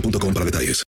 [0.00, 0.84] boostmobile.com para detalles.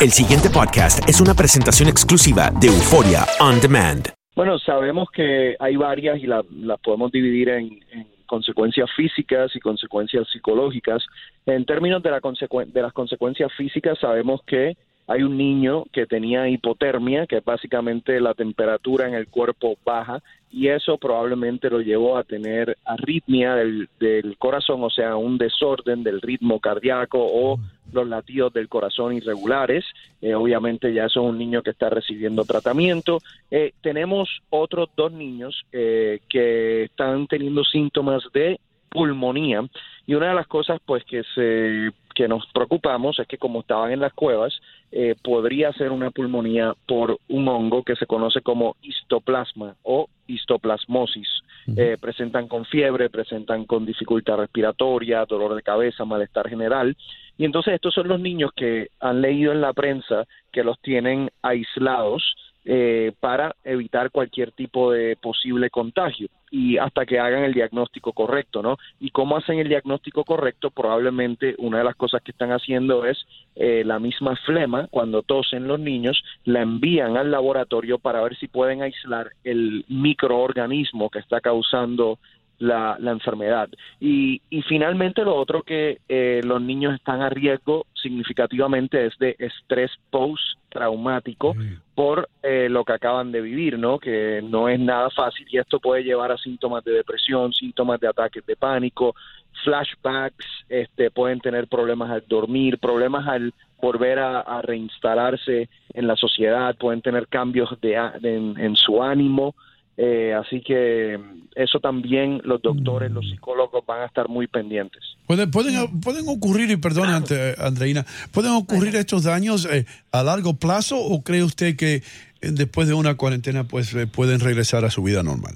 [0.00, 4.08] El siguiente podcast es una presentación exclusiva de Euforia On Demand.
[4.36, 9.60] Bueno, sabemos que hay varias y las la podemos dividir en, en consecuencias físicas y
[9.60, 11.04] consecuencias psicológicas.
[11.46, 14.76] En términos de, la consecu- de las consecuencias físicas, sabemos que
[15.06, 20.22] hay un niño que tenía hipotermia, que es básicamente la temperatura en el cuerpo baja,
[20.50, 26.04] y eso probablemente lo llevó a tener arritmia del, del corazón, o sea, un desorden
[26.04, 27.58] del ritmo cardíaco o
[27.94, 29.84] los latidos del corazón irregulares.
[30.20, 33.18] Eh, obviamente ya eso es un niño que está recibiendo tratamiento.
[33.50, 38.60] Eh, tenemos otros dos niños eh, que están teniendo síntomas de
[38.90, 39.62] pulmonía
[40.06, 43.92] y una de las cosas pues que se que nos preocupamos es que como estaban
[43.92, 44.54] en las cuevas
[44.92, 51.28] eh, podría ser una pulmonía por un hongo que se conoce como histoplasma o histoplasmosis.
[51.76, 56.96] Eh, presentan con fiebre, presentan con dificultad respiratoria, dolor de cabeza, malestar general.
[57.36, 61.30] Y entonces estos son los niños que han leído en la prensa que los tienen
[61.42, 62.22] aislados
[62.64, 68.62] eh, para evitar cualquier tipo de posible contagio y hasta que hagan el diagnóstico correcto,
[68.62, 68.78] ¿no?
[69.00, 73.18] Y cómo hacen el diagnóstico correcto, probablemente una de las cosas que están haciendo es
[73.56, 78.48] eh, la misma flema, cuando tosen los niños, la envían al laboratorio para ver si
[78.48, 82.18] pueden aislar el microorganismo que está causando
[82.58, 83.68] la, la enfermedad.
[84.00, 89.34] Y, y finalmente lo otro que eh, los niños están a riesgo significativamente es de
[89.38, 91.54] estrés post-traumático
[91.94, 93.98] por eh, lo que acaban de vivir, ¿no?
[93.98, 98.08] Que no es nada fácil y esto puede llevar a síntomas de depresión, síntomas de
[98.08, 99.14] ataques de pánico,
[99.62, 106.16] flashbacks, este, pueden tener problemas al dormir, problemas al volver a, a reinstalarse en la
[106.16, 109.54] sociedad, pueden tener cambios de, a- de- en, en su ánimo.
[109.96, 111.18] Eh, así que
[111.54, 115.00] eso también los doctores, los psicólogos van a estar muy pendientes.
[115.26, 116.76] Pueden, pueden, pueden ocurrir, y
[117.16, 122.02] ante- Andreina, ¿pueden ocurrir estos daños eh, a largo plazo o cree usted que eh,
[122.40, 125.54] después de una cuarentena pues eh, pueden regresar a su vida normal?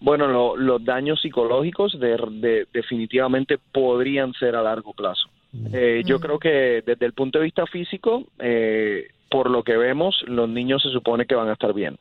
[0.00, 5.28] Bueno, lo- los daños psicológicos de, de- definitivamente podrían ser a largo plazo.
[5.72, 10.16] Eh, yo creo que desde el punto de vista físico, eh, por lo que vemos,
[10.26, 11.96] los niños se supone que van a estar bien.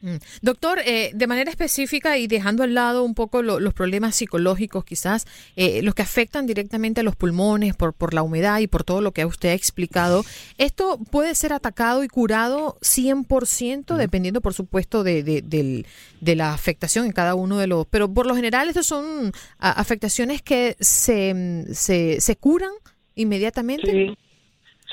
[0.00, 0.16] Mm.
[0.42, 4.84] Doctor, eh, de manera específica y dejando al lado un poco lo- los problemas psicológicos,
[4.84, 8.84] quizás eh, los que afectan directamente a los pulmones por, por la humedad y por
[8.84, 10.24] todo lo que usted ha explicado,
[10.56, 15.84] ¿esto puede ser atacado y curado 100%, dependiendo, por supuesto, de, de,
[16.20, 17.86] de la afectación en cada uno de los...
[17.86, 22.70] Pero por lo general, estos son afectaciones que se, se, se curan
[23.14, 23.90] inmediatamente.
[23.90, 24.18] Sí,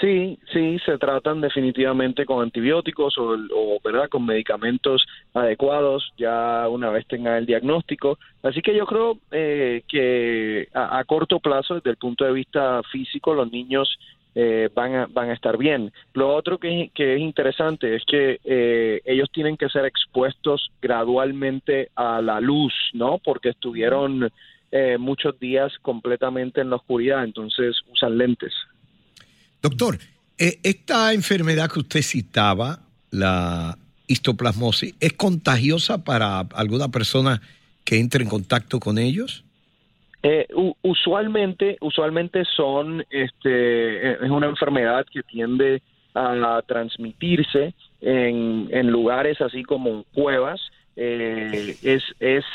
[0.02, 7.08] Sí, sí, se tratan definitivamente con antibióticos o, verdad con medicamentos adecuados ya una vez
[7.08, 8.20] tengan el diagnóstico.
[8.44, 13.34] Así que yo creo eh, que a, corto plazo, desde el punto de vista físico,
[13.34, 13.98] los niños
[14.38, 15.94] eh, van, a, van a estar bien.
[16.14, 21.90] Lo otro que, que es interesante es que eh, ellos tienen que ser expuestos gradualmente
[21.96, 23.18] a la luz, ¿no?
[23.24, 24.30] Porque estuvieron
[24.72, 28.54] eh, muchos días completamente en la oscuridad, entonces usan lentes.
[29.66, 29.98] Doctor,
[30.38, 33.76] eh, esta enfermedad que usted citaba, la
[34.06, 37.42] histoplasmosis, ¿es contagiosa para alguna persona
[37.84, 39.44] que entre en contacto con ellos?
[40.22, 40.46] Eh,
[40.84, 45.82] usualmente, usualmente son, este, es una enfermedad que tiende
[46.14, 50.62] a transmitirse en, en lugares así como cuevas.
[50.98, 52.46] Eh, es, es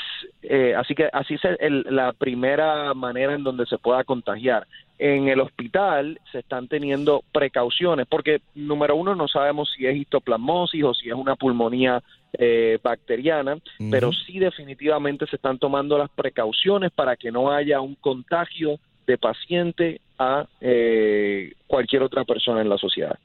[0.42, 4.66] eh, así que así es el, la primera manera en donde se pueda contagiar
[5.00, 10.84] en el hospital se están teniendo precauciones, porque número uno no sabemos si es histoplasmosis
[10.84, 12.02] o si es una pulmonía
[12.34, 13.56] eh, bacteriana,
[13.90, 19.16] pero sí definitivamente se están tomando las precauciones para que no haya un contagio de
[19.16, 23.18] paciente a eh, cualquier otra persona en la sociedad.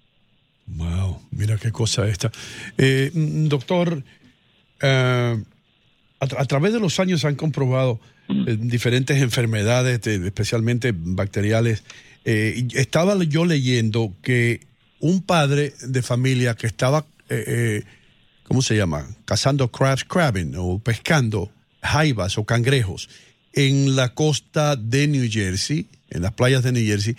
[0.68, 2.32] Wow, mira qué cosa esta.
[2.78, 3.12] Eh,
[4.80, 5.46] doctor,
[6.20, 8.00] a, través de los años han comprobado
[8.30, 11.84] eh, diferentes enfermedades, especialmente bacteriales.
[12.24, 14.62] Eh, estaba yo leyendo que
[15.00, 17.84] un padre de familia que estaba, eh,
[18.44, 19.08] ¿cómo se llama?
[19.26, 21.52] Cazando crabs, crabbing o pescando
[21.82, 23.10] jaivas o cangrejos
[23.54, 27.16] en la costa de New Jersey, en las playas de New Jersey,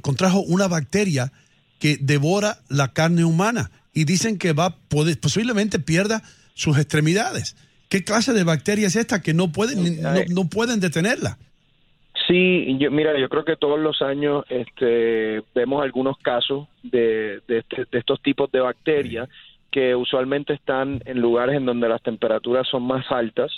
[0.00, 1.32] contrajo una bacteria
[1.78, 6.22] que devora la carne humana y dicen que va, posiblemente pierda
[6.60, 7.56] sus extremidades.
[7.88, 11.38] ¿Qué clase de bacteria es esta que no pueden, no, pueden detenerla?
[12.28, 17.58] Sí, yo, mira, yo creo que todos los años este, vemos algunos casos de, de,
[17.58, 19.28] este, de estos tipos de bacterias
[19.72, 23.50] que usualmente están en lugares en donde las temperaturas son más altas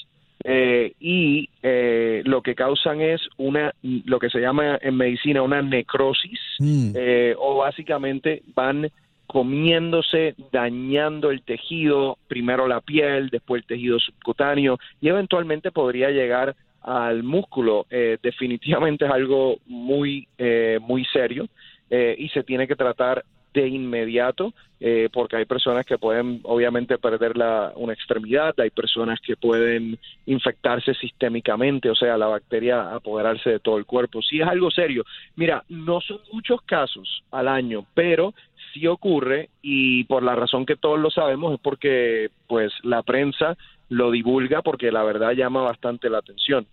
[0.44, 5.62] eh, y eh, lo que causan es una lo que se llama en medicina una
[5.62, 6.92] necrosis Mm.
[6.94, 8.90] eh, o básicamente van
[9.26, 16.54] comiéndose, dañando el tejido, primero la piel, después el tejido subcutáneo y eventualmente podría llegar
[16.82, 17.86] al músculo.
[17.90, 21.48] Eh, definitivamente es algo muy, eh, muy serio
[21.90, 23.24] eh, y se tiene que tratar
[23.54, 29.20] de inmediato eh, porque hay personas que pueden obviamente perder la, una extremidad, hay personas
[29.20, 29.96] que pueden
[30.26, 34.20] infectarse sistémicamente, o sea, la bacteria apoderarse de todo el cuerpo.
[34.22, 35.04] Sí es algo serio.
[35.36, 38.34] Mira, no son muchos casos al año, pero
[38.72, 43.56] sí ocurre y por la razón que todos lo sabemos es porque pues la prensa
[43.88, 46.66] lo divulga porque la verdad llama bastante la atención.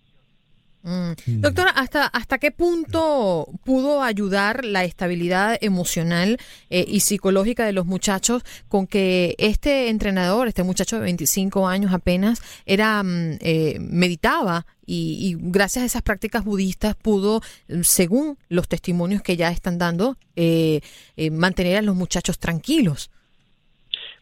[0.82, 1.40] Mm.
[1.40, 6.38] Doctora, ¿hasta, ¿hasta qué punto pudo ayudar la estabilidad emocional
[6.70, 11.92] eh, y psicológica de los muchachos con que este entrenador, este muchacho de 25 años
[11.92, 17.42] apenas, era mm, eh, meditaba y, y, gracias a esas prácticas budistas pudo,
[17.82, 20.80] según los testimonios que ya están dando, eh,
[21.30, 23.10] mantener a los muchachos tranquilos?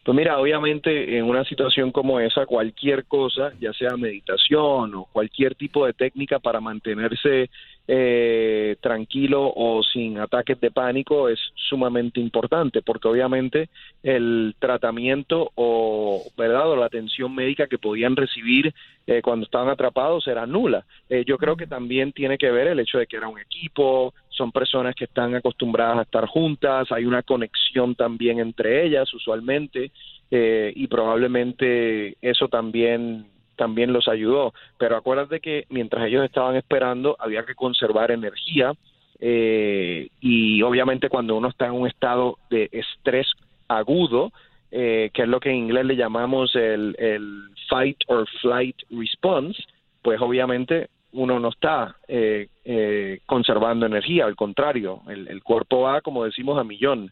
[0.03, 5.55] Pues mira, obviamente en una situación como esa, cualquier cosa, ya sea meditación o cualquier
[5.55, 7.49] tipo de técnica para mantenerse
[7.91, 13.69] eh, tranquilo o sin ataques de pánico es sumamente importante, porque obviamente
[14.03, 18.75] el tratamiento o verdad o la atención médica que podían recibir
[19.07, 20.85] eh, cuando estaban atrapados era nula.
[21.09, 24.13] Eh, yo creo que también tiene que ver el hecho de que era un equipo,
[24.29, 29.91] son personas que están acostumbradas a estar juntas, hay una conexión también entre ellas usualmente
[30.29, 33.25] eh, y probablemente eso también
[33.59, 34.53] también los ayudó.
[34.77, 38.73] Pero acuérdate que mientras ellos estaban esperando había que conservar energía
[39.19, 43.27] eh, y obviamente cuando uno está en un estado de estrés
[43.67, 44.31] agudo,
[44.71, 49.61] eh, que es lo que en inglés le llamamos el, el fight or flight response,
[50.01, 56.01] pues obviamente uno no está eh, eh, conservando energía, al contrario, el, el, cuerpo va,
[56.01, 57.11] como decimos, a millón.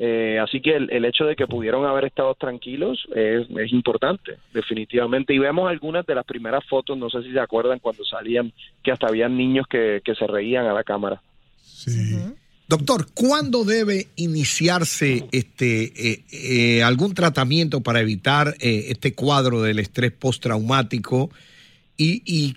[0.00, 4.38] Eh, así que el, el, hecho de que pudieron haber estado tranquilos es, es, importante,
[4.54, 5.34] definitivamente.
[5.34, 8.52] Y vemos algunas de las primeras fotos, no sé si se acuerdan cuando salían,
[8.82, 11.20] que hasta habían niños que, que se reían a la cámara.
[11.60, 12.14] Sí.
[12.14, 12.34] Uh -huh.
[12.68, 19.78] Doctor, ¿cuándo debe iniciarse este eh, eh, algún tratamiento para evitar eh, este cuadro del
[19.78, 21.30] estrés postraumático?
[21.96, 22.56] Y, y,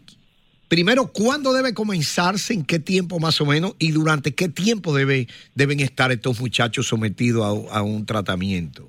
[0.72, 2.54] primero, ¿cuándo debe comenzarse?
[2.54, 3.76] ¿En qué tiempo más o menos?
[3.78, 8.88] ¿Y durante qué tiempo debe, deben estar estos muchachos sometidos a, un tratamiento?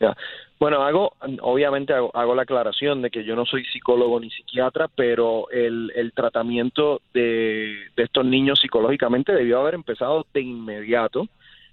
[0.00, 0.16] Yeah.
[0.60, 4.86] Bueno, hago, obviamente hago, hago, la aclaración de que yo no soy psicólogo ni psiquiatra,
[4.86, 11.26] pero el, el tratamiento de, de, estos niños psicológicamente debió haber empezado de inmediato.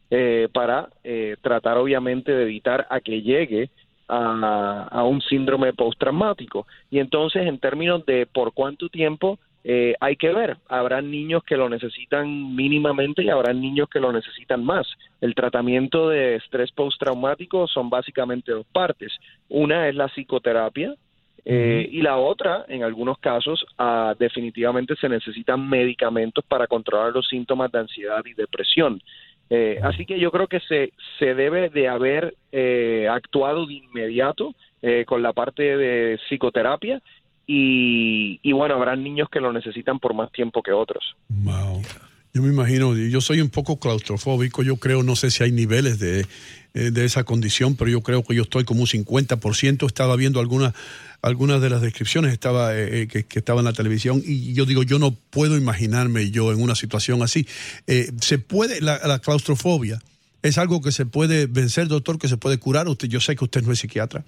[0.09, 3.69] eh, para eh, tratar obviamente de evitar a que llegue
[4.07, 6.67] a, a un síndrome postraumático.
[6.89, 10.57] Y entonces, en términos de por cuánto tiempo, eh, hay que ver.
[10.69, 14.87] Habrán niños que lo necesitan mínimamente y habrán niños que lo necesitan más.
[15.21, 19.11] El tratamiento de estrés postraumático son básicamente dos partes.
[19.49, 20.93] Una es la psicoterapia,
[21.47, 27.27] eh, y la otra, en algunos casos, ah, definitivamente se necesitan medicamentos para controlar los
[27.27, 29.01] síntomas de ansiedad y depresión.
[29.49, 34.53] Eh, así que yo creo que se, se debe de haber eh, actuado de inmediato
[35.07, 37.01] con la parte de psicoterapia
[37.47, 41.15] y, y, bueno, habrá niños que lo necesitan por más tiempo que otros.
[41.29, 41.81] Wow.
[42.35, 45.99] Yo me imagino, yo soy un poco claustrofóbico, yo creo, no sé si hay niveles
[45.99, 46.25] de,
[46.73, 50.73] de esa condición, pero yo creo que yo estoy como un 50%, estaba viendo algunas
[51.21, 54.65] algunas de las descripciones estaba, eh, eh, que, que, estaba en la televisión y yo
[54.65, 57.47] digo, yo no puedo imaginarme yo en una situación así.
[57.87, 60.01] Eh, ¿Se puede, la, la, claustrofobia
[60.43, 62.89] es algo que se puede vencer, doctor, que se puede curar?
[62.89, 64.25] Usted, yo sé que usted no es psiquiatra.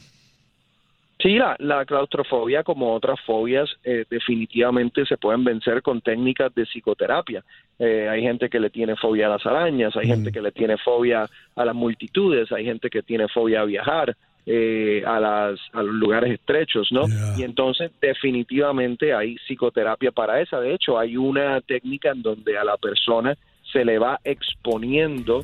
[1.19, 6.65] Sí, la, la claustrofobia, como otras fobias, eh, definitivamente se pueden vencer con técnicas de
[6.65, 7.43] psicoterapia.
[7.79, 10.09] Eh, hay gente que le tiene fobia a las arañas, hay mm.
[10.09, 14.15] gente que le tiene fobia a las multitudes, hay gente que tiene fobia a viajar,
[14.45, 17.01] eh, a, las, a los lugares estrechos, ¿no?
[17.35, 20.61] Y entonces definitivamente hay psicoterapia para esa.
[20.61, 23.35] De hecho, hay una técnica en donde a la persona
[23.73, 25.43] se le va exponiendo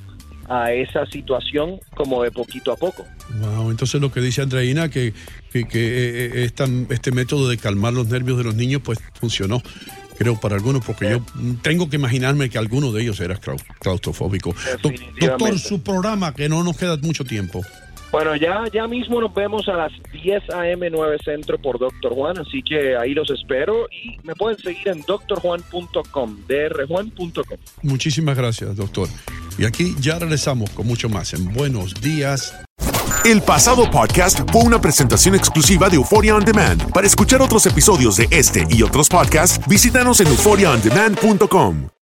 [0.50, 3.05] a esa situación como de poquito a poco.
[3.39, 5.13] Wow, entonces lo que dice Andreina, que,
[5.51, 9.62] que, que eh, esta, este método de calmar los nervios de los niños, pues funcionó
[10.17, 11.19] creo, para algunos, porque yo
[11.62, 13.38] tengo que imaginarme que alguno de ellos era
[13.79, 14.55] claustrofóbico.
[15.19, 17.62] Doctor, su programa, que no nos queda mucho tiempo.
[18.12, 20.88] Bueno, ya, ya mismo nos vemos a las 10 a.m.
[20.88, 25.01] 9 Centro por Doctor Juan, así que ahí los espero y me pueden seguir en
[25.01, 27.57] drjuan.com, drjuan.com.
[27.81, 29.07] Muchísimas gracias, doctor.
[29.57, 32.53] Y aquí ya regresamos con mucho más en Buenos Días.
[33.25, 36.91] El pasado podcast fue una presentación exclusiva de Euphoria On Demand.
[36.91, 41.88] Para escuchar otros episodios de este y otros podcasts, visítanos en euphoriaondemand.com.